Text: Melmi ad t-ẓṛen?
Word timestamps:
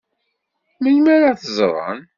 Melmi 0.81 1.13
ad 1.31 1.37
t-ẓṛen? 1.41 1.99